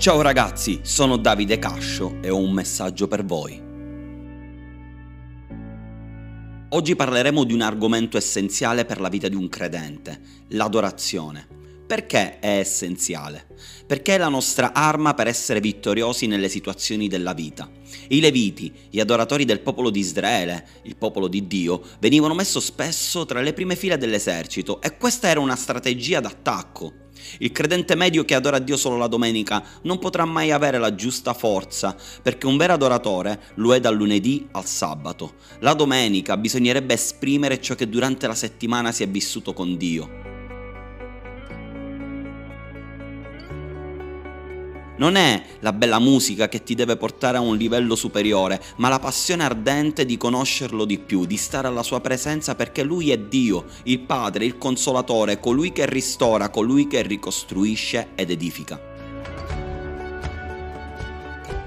[0.00, 3.62] Ciao ragazzi, sono Davide Cascio e ho un messaggio per voi.
[6.70, 10.18] Oggi parleremo di un argomento essenziale per la vita di un credente,
[10.52, 11.59] l'adorazione.
[11.90, 13.46] Perché è essenziale?
[13.84, 17.68] Perché è la nostra arma per essere vittoriosi nelle situazioni della vita.
[18.10, 23.26] I Leviti, gli adoratori del popolo di Israele, il popolo di Dio, venivano messo spesso
[23.26, 27.08] tra le prime file dell'esercito e questa era una strategia d'attacco.
[27.38, 31.34] Il credente medio che adora Dio solo la domenica non potrà mai avere la giusta
[31.34, 35.34] forza, perché un vero adoratore lo è dal lunedì al sabato.
[35.58, 40.19] La domenica bisognerebbe esprimere ciò che durante la settimana si è vissuto con Dio.
[45.00, 48.98] Non è la bella musica che ti deve portare a un livello superiore, ma la
[48.98, 53.64] passione ardente di conoscerlo di più, di stare alla sua presenza perché lui è Dio,
[53.84, 58.78] il Padre, il Consolatore, colui che ristora, colui che ricostruisce ed edifica.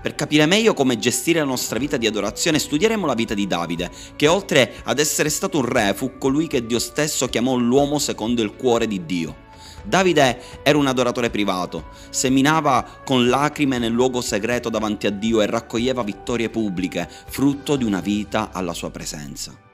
[0.00, 3.90] Per capire meglio come gestire la nostra vita di adorazione studieremo la vita di Davide,
[4.16, 8.40] che oltre ad essere stato un re fu colui che Dio stesso chiamò l'uomo secondo
[8.40, 9.47] il cuore di Dio.
[9.88, 15.46] Davide era un adoratore privato, seminava con lacrime nel luogo segreto davanti a Dio e
[15.46, 19.67] raccoglieva vittorie pubbliche, frutto di una vita alla sua presenza.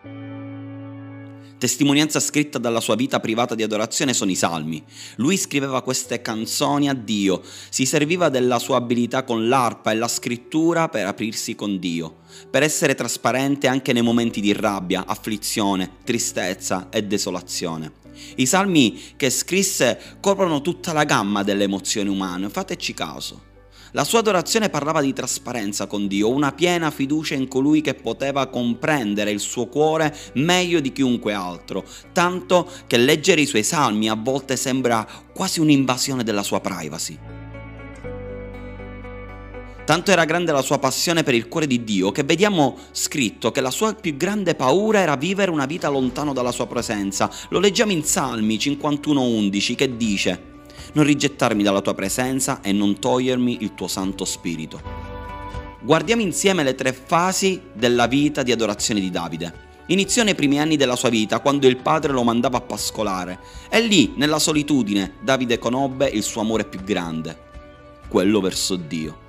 [1.65, 4.85] Testimonianza scritta dalla sua vita privata di adorazione sono i salmi.
[5.17, 10.07] Lui scriveva queste canzoni a Dio, si serviva della sua abilità con l'arpa e la
[10.07, 12.17] scrittura per aprirsi con Dio,
[12.51, 17.93] per essere trasparente anche nei momenti di rabbia, afflizione, tristezza e desolazione.
[18.35, 23.54] I salmi che scrisse coprono tutta la gamma delle emozioni umane, fateci caso.
[23.97, 28.49] La sua adorazione parlava di trasparenza con Dio, una piena fiducia in colui che poteva
[28.49, 34.17] comprendere il suo cuore meglio di chiunque altro, tanto che leggere i suoi salmi a
[34.21, 37.17] volte sembra quasi un'invasione della sua privacy.
[39.85, 43.61] Tanto era grande la sua passione per il cuore di Dio che vediamo scritto che
[43.61, 47.31] la sua più grande paura era vivere una vita lontano dalla sua presenza.
[47.51, 50.53] Lo leggiamo in Salmi 51:11 che dice
[50.95, 54.81] Non rigettarmi dalla tua presenza e non togliermi il tuo Santo Spirito.
[55.81, 59.63] Guardiamo insieme le tre fasi della vita di adorazione di Davide.
[59.87, 63.39] Iniziò nei primi anni della sua vita, quando il padre lo mandava a pascolare,
[63.69, 67.37] e lì, nella solitudine, Davide conobbe il suo amore più grande,
[68.09, 69.24] quello verso Dio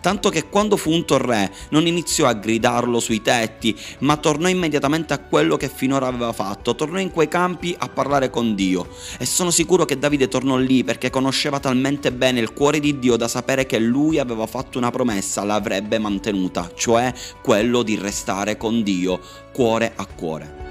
[0.00, 5.12] tanto che quando fu unto re non iniziò a gridarlo sui tetti, ma tornò immediatamente
[5.12, 8.88] a quello che finora aveva fatto, tornò in quei campi a parlare con Dio.
[9.18, 13.16] E sono sicuro che Davide tornò lì perché conosceva talmente bene il cuore di Dio
[13.16, 17.12] da sapere che lui aveva fatto una promessa, l'avrebbe mantenuta, cioè
[17.42, 19.20] quello di restare con Dio,
[19.52, 20.69] cuore a cuore.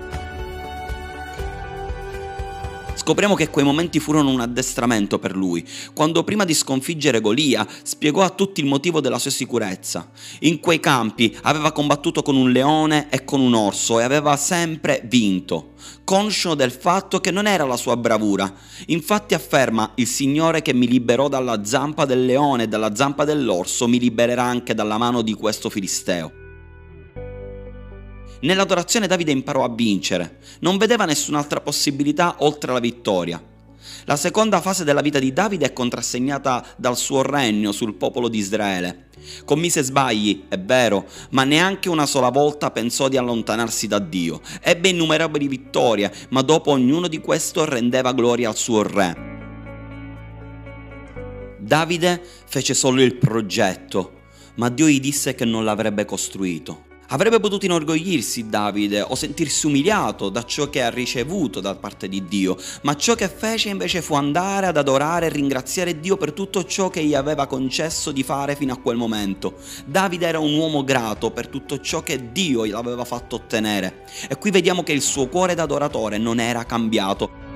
[3.09, 8.21] Scopriamo che quei momenti furono un addestramento per lui, quando prima di sconfiggere Golia spiegò
[8.21, 10.11] a tutti il motivo della sua sicurezza.
[10.41, 15.01] In quei campi aveva combattuto con un leone e con un orso e aveva sempre
[15.05, 18.53] vinto, conscio del fatto che non era la sua bravura.
[18.85, 23.87] Infatti afferma il Signore che mi liberò dalla zampa del leone e dalla zampa dell'orso
[23.87, 26.38] mi libererà anche dalla mano di questo filisteo.
[28.41, 33.43] Nell'adorazione Davide imparò a vincere, non vedeva nessun'altra possibilità oltre la vittoria.
[34.05, 38.37] La seconda fase della vita di Davide è contrassegnata dal suo regno sul popolo di
[38.37, 39.07] Israele.
[39.43, 44.41] Commise sbagli, è vero, ma neanche una sola volta pensò di allontanarsi da Dio.
[44.61, 49.27] Ebbe innumerabili vittorie, ma dopo ognuno di questo rendeva gloria al suo re.
[51.59, 54.21] Davide fece solo il progetto,
[54.55, 56.87] ma Dio gli disse che non l'avrebbe costruito.
[57.11, 62.25] Avrebbe potuto inorgoglirsi Davide o sentirsi umiliato da ciò che ha ricevuto da parte di
[62.25, 66.63] Dio, ma ciò che fece invece fu andare ad adorare e ringraziare Dio per tutto
[66.65, 69.55] ciò che gli aveva concesso di fare fino a quel momento.
[69.85, 74.03] Davide era un uomo grato per tutto ciò che Dio gli aveva fatto ottenere.
[74.29, 77.47] E qui vediamo che il suo cuore d'adoratore non era cambiato.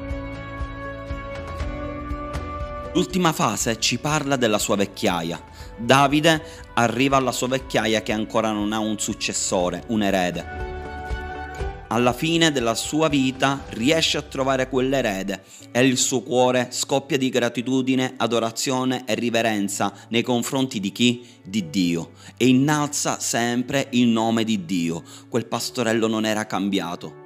[2.93, 5.51] L'ultima fase ci parla della sua vecchiaia.
[5.77, 6.41] Davide
[6.75, 10.71] arriva alla sua vecchiaia che ancora non ha un successore, un erede.
[11.87, 17.29] Alla fine della sua vita riesce a trovare quell'erede e il suo cuore scoppia di
[17.29, 21.23] gratitudine, adorazione e riverenza nei confronti di chi?
[21.43, 22.13] Di Dio.
[22.35, 25.03] E innalza sempre il nome di Dio.
[25.29, 27.21] Quel pastorello non era cambiato.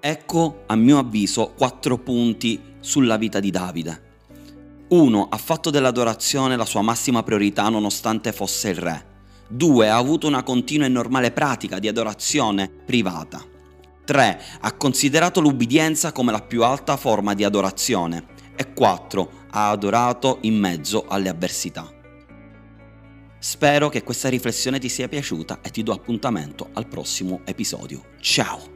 [0.00, 4.11] Ecco, a mio avviso, quattro punti sulla vita di Davide.
[4.92, 5.28] 1.
[5.30, 9.06] Ha fatto dell'adorazione la sua massima priorità nonostante fosse il re.
[9.48, 9.88] 2.
[9.88, 13.42] Ha avuto una continua e normale pratica di adorazione privata.
[14.04, 14.40] 3.
[14.60, 18.26] Ha considerato l'ubbidienza come la più alta forma di adorazione.
[18.54, 19.30] E 4.
[19.52, 21.90] ha adorato in mezzo alle avversità.
[23.38, 28.04] Spero che questa riflessione ti sia piaciuta e ti do appuntamento al prossimo episodio.
[28.20, 28.71] Ciao!